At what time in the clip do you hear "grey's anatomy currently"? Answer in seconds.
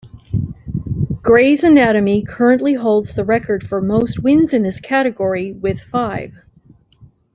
1.21-2.73